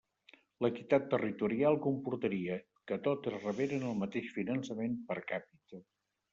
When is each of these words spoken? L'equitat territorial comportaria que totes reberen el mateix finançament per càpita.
L'equitat 0.65 1.03
territorial 1.11 1.77
comportaria 1.83 2.57
que 2.91 2.99
totes 3.11 3.37
reberen 3.45 3.87
el 3.93 4.03
mateix 4.03 4.35
finançament 4.41 4.99
per 5.11 5.23
càpita. 5.35 5.87